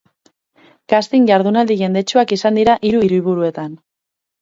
Casting 0.93 1.27
jardunaldi 1.31 1.79
jendetsuak 1.83 2.35
izan 2.39 2.61
dira 2.63 2.79
hiru 2.91 3.07
hiriburuetan. 3.07 3.81